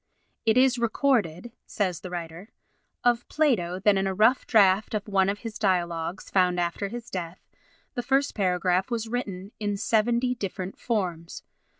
"It 0.47 0.57
is 0.57 0.79
recorded," 0.79 1.51
says 1.67 1.99
the 1.99 2.09
writer, 2.09 2.49
"of 3.03 3.27
Plato, 3.27 3.77
that 3.81 3.97
in 3.97 4.07
a 4.07 4.15
rough 4.15 4.47
draft 4.47 4.95
of 4.95 5.07
one 5.07 5.29
of 5.29 5.41
his 5.45 5.59
Dialogues, 5.59 6.31
found 6.31 6.59
after 6.59 6.87
his 6.87 7.11
death, 7.11 7.47
the 7.93 8.01
first 8.01 8.33
paragraph 8.33 8.89
was 8.89 9.07
written 9.07 9.51
in 9.59 9.77
seventy 9.77 10.33
different 10.33 10.79
forms. 10.79 11.43